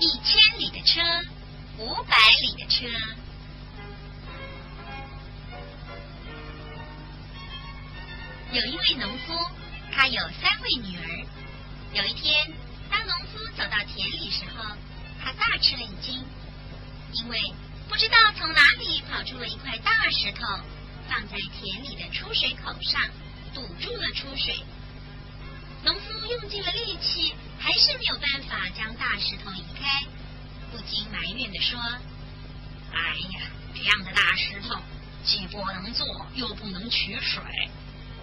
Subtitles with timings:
[0.00, 1.00] 一千里的车，
[1.78, 2.86] 五百里的车。
[8.52, 9.32] 有一位农夫，
[9.92, 11.26] 他有三位女儿。
[11.92, 12.52] 有一天，
[12.90, 14.76] 当农夫走到田里时候，
[15.22, 16.24] 他大吃了一惊，
[17.12, 17.54] 因为
[17.88, 20.44] 不知道从哪里跑出了一块大石头，
[21.08, 23.00] 放在田里的出水口上，
[23.54, 24.58] 堵住了出水。
[25.84, 30.06] 农夫用尽了力气，还是没有办法将大石头移开，
[30.72, 31.78] 不禁埋怨地说
[32.90, 33.40] ：“哎呀，
[33.74, 34.80] 这样的大石头，
[35.24, 37.42] 既不能坐，又不能取水。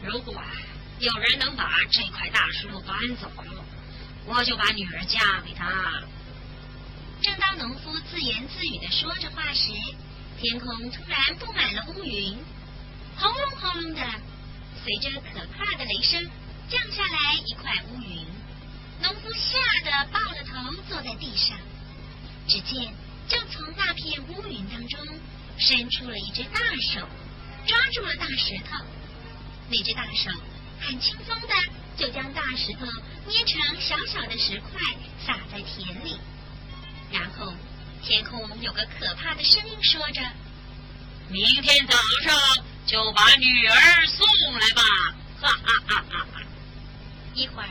[0.02, 0.34] 如果
[1.00, 3.32] 有人能把这块大石头搬走，
[4.26, 6.02] 我就把女儿嫁给他。”
[7.22, 9.72] 正当农夫自言自语的说着话时，
[10.40, 12.40] 天空突然布满了乌云，
[13.18, 14.02] 轰隆轰隆的，
[14.84, 16.28] 随着可怕的雷声。
[16.72, 18.26] 降下来一块乌云，
[19.02, 21.58] 农夫吓得抱了头坐在地上。
[22.48, 22.96] 只见
[23.28, 25.06] 正从那片乌云当中
[25.58, 26.62] 伸出了一只大
[26.94, 27.06] 手，
[27.68, 28.86] 抓住了大石头。
[29.70, 30.32] 那只大手
[30.80, 31.54] 很轻松的
[31.98, 32.86] 就将大石头
[33.28, 34.80] 捏成小小的石块，
[35.26, 36.18] 撒在田里。
[37.12, 37.54] 然后
[38.02, 40.22] 天空有个可怕的声音说着
[41.28, 44.82] ：“明天早上就把女儿送来吧！”
[45.42, 46.41] 哈哈哈哈哈。
[47.34, 47.70] 一会儿，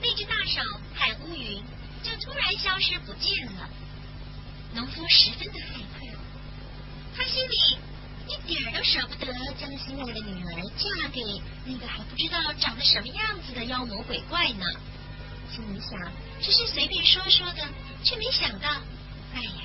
[0.00, 0.60] 那只大手
[0.94, 1.62] 和乌云
[2.02, 3.68] 就突然消失不见了。
[4.74, 6.06] 农夫十分的害怕，
[7.16, 7.78] 他心里
[8.28, 11.20] 一点都舍不得将心爱的女儿嫁给
[11.64, 14.64] 那个还不知道长得什么样子的妖魔鬼怪呢。
[15.50, 15.98] 心里想，
[16.40, 17.68] 只是随便说说的，
[18.02, 18.68] 却没想到，
[19.34, 19.64] 哎呀，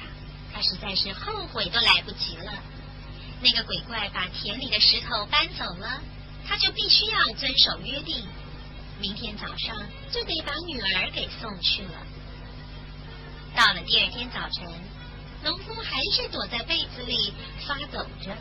[0.53, 2.51] 他实在是后悔都来不及了。
[3.39, 6.01] 那个鬼怪把田里的石头搬走了，
[6.45, 8.27] 他就必须要遵守约定。
[8.99, 9.77] 明天早上
[10.11, 12.05] 就得把女儿给送去了。
[13.55, 14.67] 到了第二天早晨，
[15.43, 17.33] 农夫还是躲在被子里
[17.67, 18.35] 发抖着，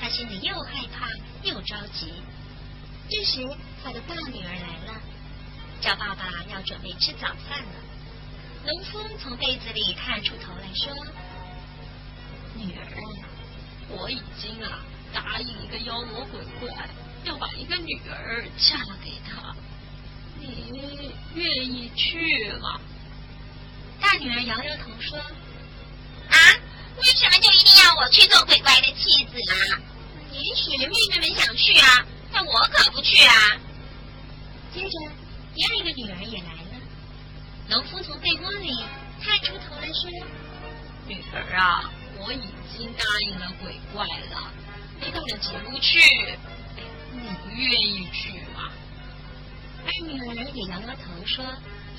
[0.00, 1.08] 他心里又害怕
[1.42, 2.12] 又着急。
[3.08, 3.48] 这时，
[3.82, 5.00] 他的大女儿来了，
[5.80, 7.74] 叫爸爸要准备吃早饭了。
[8.64, 11.06] 农夫从被子里探出头来说
[12.56, 12.86] ：“女儿，
[13.90, 14.78] 我已经啊
[15.14, 16.88] 答应一个妖魔鬼怪，
[17.24, 19.54] 要把一个女儿嫁给他。”
[20.36, 22.78] 你愿意去吗？
[24.00, 25.16] 大女儿摇摇头说
[26.28, 26.36] ：“啊，
[26.96, 29.80] 为什么就一定要我去做鬼怪的妻子啊？
[30.32, 33.34] 也许妹妹们想去啊，但我可不去啊。”
[34.74, 34.90] 接着，
[35.54, 36.80] 第二个女儿也来了。
[37.70, 38.84] 农夫从被窝里
[39.22, 40.10] 探出头来说
[41.08, 42.42] ：“女儿啊，我已
[42.76, 44.52] 经答应了鬼怪了，
[45.00, 45.98] 你到了节不去，
[47.12, 48.70] 你愿意去吗？”
[49.86, 51.44] 二女儿也摇摇头说：“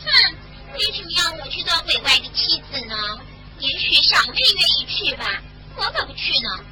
[0.03, 0.35] 哼，
[0.73, 2.95] 为什么要我去做鬼怪的妻子呢？
[3.59, 5.41] 也许小妹愿意去吧，
[5.77, 6.65] 我可不去呢。”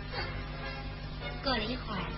[1.43, 2.11] 过了一会儿，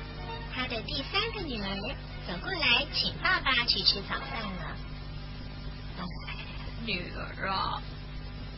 [0.53, 1.95] 他的第三个女儿
[2.27, 4.77] 走过来，请爸爸去吃早饭了。
[5.99, 6.45] 哎，
[6.85, 7.81] 女儿啊，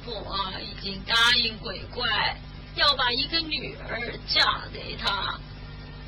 [0.06, 2.38] 我已经答应鬼怪
[2.78, 5.40] 要把一个女儿嫁给他，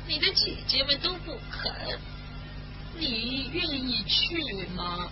[0.06, 1.98] 你的姐姐们都不肯。
[2.96, 5.10] 你愿意去吗？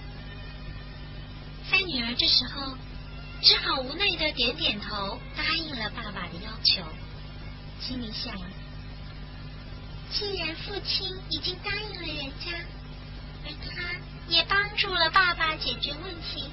[1.68, 2.76] 三女儿这时候
[3.42, 6.82] 只好无奈的点点头，答应了爸爸的要求。
[7.80, 8.34] 心里想：
[10.10, 12.52] 既然父亲已经答应了人家，
[13.44, 16.50] 而他也帮助了爸爸解决问题，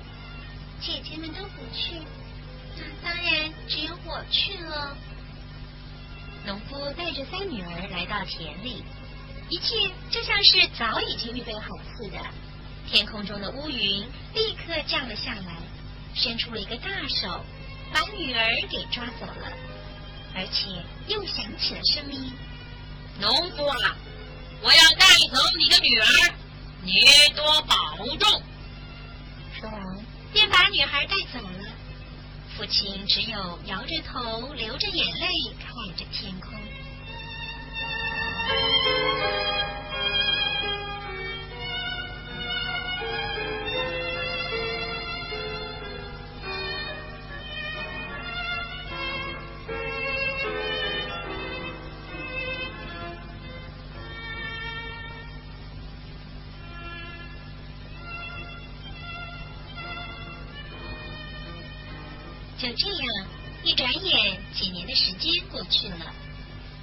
[0.80, 1.96] 姐姐们都不去，
[2.78, 3.25] 那当然
[4.16, 4.96] 我去了。
[6.46, 8.86] 农夫带着三女儿来到田里。
[9.50, 9.76] 一切
[10.10, 12.18] 就像是早已经预备好似的，
[12.90, 15.58] 天空中的乌云立刻降了下来，
[16.16, 17.46] 伸出了一个大手，
[17.94, 19.52] 把女儿给抓走了，
[20.34, 22.34] 而且又响起了声音
[23.22, 23.96] ：“农夫啊，
[24.64, 26.34] 我要带走你的女儿，
[26.82, 27.02] 你
[27.36, 27.76] 多保
[28.18, 28.42] 重。”
[29.60, 31.65] 说完，便把女孩带走了。
[32.58, 35.28] 父亲只有摇着头，流着眼泪，
[35.60, 36.54] 看着天空。
[62.66, 63.28] 就这样，
[63.64, 66.12] 一转眼，几年的时间过去了。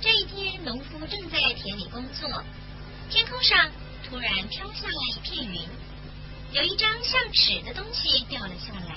[0.00, 2.44] 这一天，农夫正在田里工作，
[3.10, 3.68] 天空上
[4.08, 5.60] 突然飘下来一片云，
[6.52, 8.96] 有一张像纸的东西掉了下来。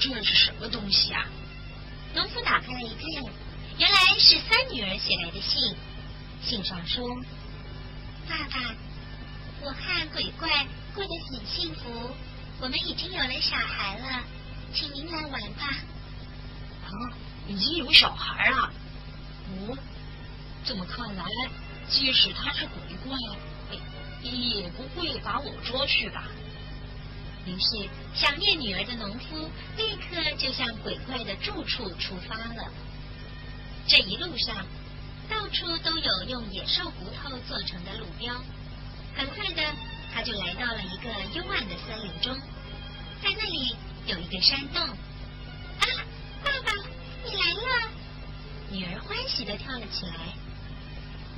[0.00, 1.26] 这是什么东西啊？
[2.16, 3.32] 农夫打开了一看，
[3.78, 5.76] 原来是三女儿写来的信。
[6.42, 7.06] 信上说
[8.28, 8.74] ：“爸爸，
[9.62, 12.10] 我和鬼怪过得很幸福，
[12.60, 14.24] 我们已经有了小孩了，
[14.72, 15.66] 请您来玩吧。”
[16.86, 16.90] 啊，
[17.48, 18.72] 已经有小孩了？
[19.68, 19.78] 哦，
[20.64, 21.24] 这么看来，
[21.88, 23.16] 即使他是鬼怪，
[24.22, 26.24] 也不会把我捉去吧？
[27.46, 32.70] 于是，想念女儿的农夫立刻就向鬼怪的住处出发了。
[33.86, 34.66] 这一路上，
[35.28, 38.34] 到处都有用野兽骨头做成的路标。
[39.16, 39.62] 很快的，
[40.12, 42.36] 他就来到了一个幽暗的森林中，
[43.22, 43.74] 在那里
[44.06, 44.82] 有一个山洞。
[44.82, 45.86] 啊，
[46.42, 46.72] 爸爸，
[47.24, 47.90] 你来了！
[48.70, 50.14] 女儿欢喜的跳了起来。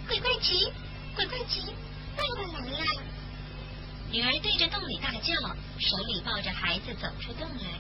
[0.07, 0.73] 鬼怪急，
[1.15, 1.63] 鬼怪急，
[2.17, 3.03] 爸爸来了！
[4.11, 5.35] 女儿对着洞里大叫，
[5.79, 7.79] 手里抱着孩子走出洞来。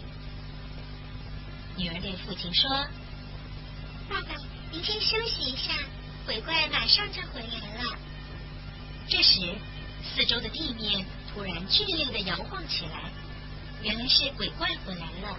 [1.77, 2.71] 女儿对父亲说
[4.09, 4.35] ：“爸爸，
[4.71, 5.73] 您先休息一下，
[6.27, 7.99] 鬼怪马上就回来了。”
[9.09, 9.41] 这时，
[10.03, 13.11] 四周的地面突然剧烈的摇晃起来，
[13.83, 15.37] 原来是鬼怪回来了。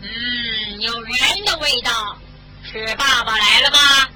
[0.00, 2.18] 嗯，有人的味道，
[2.62, 4.08] 是爸爸来了吗？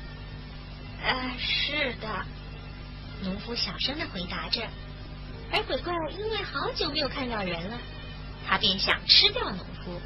[1.05, 2.09] 呃，是的。
[3.23, 4.61] 农夫小声的回答着。
[5.51, 7.79] 而鬼怪因为好久没有看到人了，
[8.49, 10.01] 他便想吃掉农夫，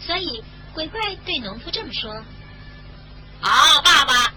[0.00, 0.42] 所以
[0.72, 2.12] 鬼怪对农夫这么说
[3.40, 4.32] ：“好，爸爸，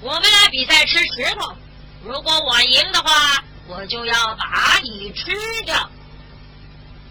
[0.00, 1.56] 我们来比赛吃石头。
[2.04, 5.32] 如果我赢的话，我就要把你吃
[5.64, 5.90] 掉。”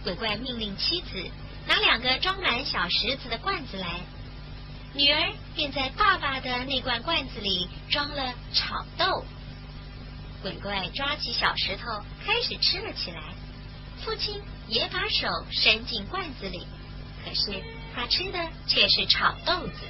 [0.03, 1.29] 鬼怪命令妻子
[1.67, 4.01] 拿两个装满小石子的罐子来，
[4.93, 9.23] 女儿便在爸爸的那罐罐子里装了炒豆。
[10.41, 13.21] 鬼怪抓起小石头开始吃了起来，
[14.03, 16.65] 父亲也把手伸进罐子里，
[17.23, 17.61] 可是
[17.93, 19.81] 他吃的却是炒豆子。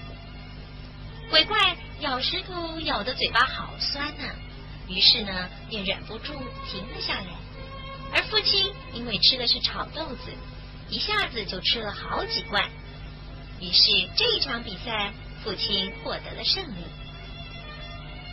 [1.29, 4.25] 鬼怪咬石头咬的嘴巴好酸呢，
[4.89, 6.33] 于是呢便忍不住
[6.69, 7.27] 停了下来。
[8.13, 10.31] 而父亲因为吃的是炒豆子，
[10.89, 12.69] 一下子就吃了好几罐，
[13.59, 15.13] 于是这一场比赛
[15.43, 16.83] 父亲获得了胜利。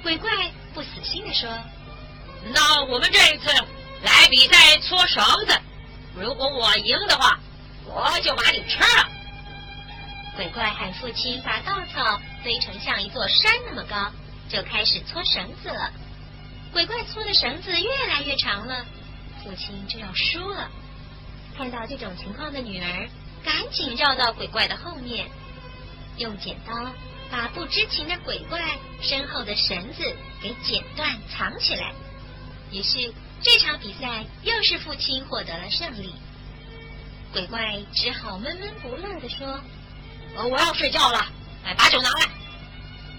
[0.02, 0.30] 鬼怪
[0.74, 1.48] 不死心的说。
[2.54, 3.48] 那我们这一次
[4.02, 5.60] 来比赛搓绳子，
[6.14, 7.40] 如果我赢的话，
[7.84, 9.08] 我就把你吃了。
[10.36, 14.12] 鬼怪喊父亲把稻草堆成像一座山那么高，
[14.48, 15.92] 就开始搓绳子了。
[16.72, 18.86] 鬼怪搓的绳子越来越长了，
[19.42, 20.70] 父亲就要输了。
[21.56, 23.08] 看到这种情况的女儿
[23.44, 25.28] 赶紧绕到鬼怪的后面，
[26.16, 26.92] 用剪刀
[27.30, 31.92] 把不知情的鬼怪身后的绳子给剪断藏起来。
[32.70, 36.14] 于是这场比赛又是父亲获得了胜利。
[37.32, 39.60] 鬼怪只好闷闷不乐的说
[40.50, 41.26] ：“我要睡觉了，
[41.64, 42.30] 来把酒拿来。”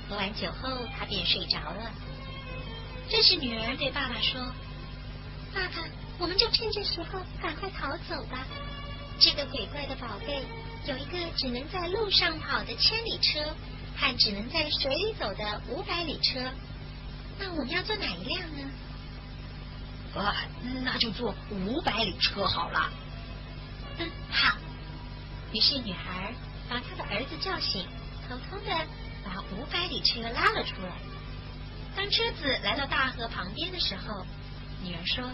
[0.10, 1.92] 喝完酒后，他便睡着了。
[3.10, 4.42] 这时，女儿对爸爸说
[5.54, 5.86] ：“爸爸，
[6.20, 8.46] 我们就趁这时候赶快逃走吧。
[9.20, 10.44] 这个鬼怪的宝贝
[10.86, 13.40] 有一个只能在路上跑的千里车，
[13.98, 16.40] 和只能在水里走的五百里车。
[17.40, 18.70] 那我们要坐哪一辆呢？”
[20.16, 20.36] 啊，
[20.84, 22.90] 那就坐五百里车好了。
[24.00, 24.58] 嗯，好。
[25.52, 26.34] 于是女孩
[26.68, 27.86] 把她的儿子叫醒，
[28.28, 28.72] 偷偷的
[29.24, 30.98] 把五百里车拉了出来。
[31.96, 34.26] 当车子来到大河旁边的时候，
[34.84, 35.30] 女儿说：“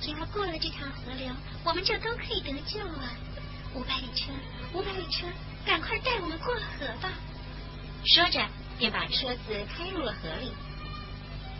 [0.00, 1.32] 只要过了这条河流，
[1.64, 3.14] 我们就都可以得救啊。
[3.74, 4.30] 五百里车，
[4.72, 5.26] 五百里车，
[5.66, 7.10] 赶快带我们过河吧！”
[8.04, 8.46] 说着，
[8.78, 10.52] 便把车子开入了河里。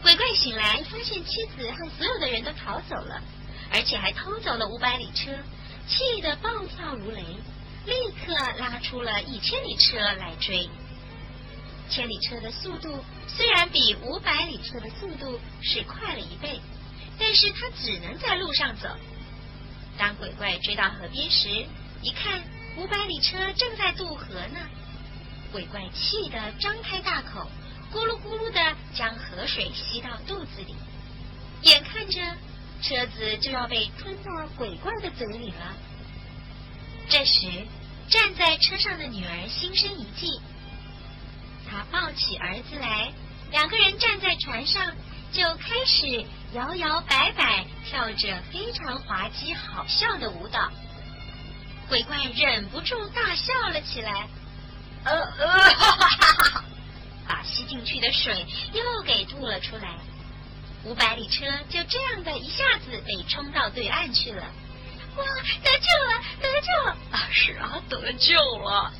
[0.03, 3.23] 鬼怪醒来，发现妻子和所有的人都逃走了，
[3.73, 5.33] 而且还偷走了五百里车，
[5.89, 7.23] 气得暴跳如雷，
[7.87, 10.69] 立刻拉出了一千里车来追。
[11.89, 16.61] 千里车的速度虽然比五百里车的速度是快了一倍，
[17.19, 18.89] 但是他只能在路上走。
[19.97, 21.67] 当鬼怪追到河边时，
[22.03, 22.43] 一看
[22.77, 24.59] 五百里车正在渡河呢，
[25.53, 27.51] 鬼怪气得张开大口。
[27.93, 30.75] 咕噜咕噜的将河水吸到肚子里，
[31.63, 32.21] 眼看着
[32.83, 35.77] 车子就要被吞到鬼怪的嘴里了。
[37.09, 37.47] 这时，
[38.09, 40.41] 站在车上的女儿心生一计，
[41.71, 43.13] 她抱起儿子来，
[43.53, 44.93] 两个人站在船上，
[45.35, 50.71] 就开始摇摇摆摆，跳着非常滑稽好笑的舞蹈。
[51.89, 54.29] 鬼怪忍不住大笑了起来，
[55.05, 56.65] 呃呃，哈哈哈哈！
[57.27, 59.99] 把吸进去的水又给吐了出来，
[60.85, 64.45] 五百里车就这样的一下子被冲到对岸去了。
[65.17, 65.25] 哇，
[65.65, 66.97] 得救了，得救了！
[67.11, 68.93] 啊，是啊，得救了！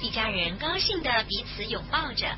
[0.00, 2.36] 一家人高兴的彼此拥抱着。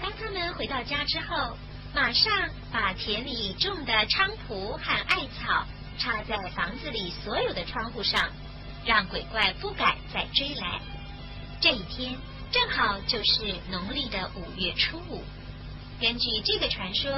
[0.00, 1.58] 当他们回到家之后，
[1.94, 5.64] 马上把田里种的菖蒲和艾草
[5.96, 8.32] 插在房子里所有的窗户上，
[8.84, 10.80] 让鬼怪不敢再追来。
[11.60, 12.16] 这一天
[12.50, 15.22] 正好就是农历的五月初五。
[16.00, 17.12] 根据这个传说，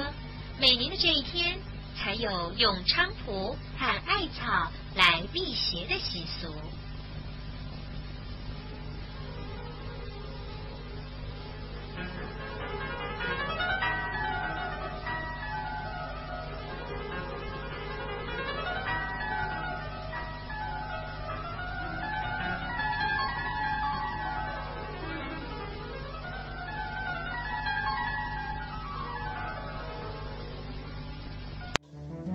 [0.58, 1.58] 每年的这一天
[1.96, 6.54] 才有用菖蒲和艾草来辟邪的习俗。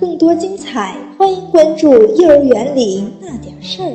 [0.01, 3.85] 更多精彩，欢迎关注《幼儿园里那点事儿》。